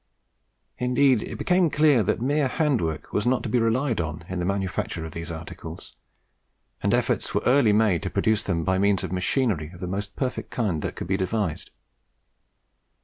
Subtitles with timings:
[0.79, 4.39] Indeed, it became clear that mere hand work was not to be relied on in
[4.39, 5.95] the manufacture of these articles,
[6.81, 10.15] and efforts were early made to produce them by means of machinery of the most
[10.15, 11.69] perfect kind that could be devised.